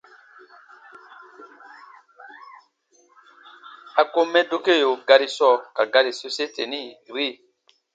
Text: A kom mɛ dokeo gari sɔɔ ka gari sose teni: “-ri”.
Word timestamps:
A 3.99 4.01
kom 4.13 4.27
mɛ 4.33 4.39
dokeo 4.49 4.91
gari 5.07 5.27
sɔɔ 5.37 5.55
ka 5.75 5.83
gari 5.93 6.11
sose 6.19 6.45
teni: 6.55 6.81
“-ri”. 7.09 7.27